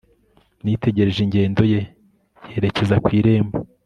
[0.63, 1.81] nitegereje ingendo ye
[2.51, 3.57] yerekeza ku irembo